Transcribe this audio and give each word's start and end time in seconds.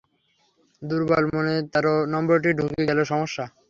দুর্বল 0.81 1.23
মনে 1.33 1.55
তেরো 1.71 1.93
নম্বরটি 2.13 2.49
ঢুকে 2.59 2.81
গেলে 2.89 3.03
সমস্যা। 3.11 3.45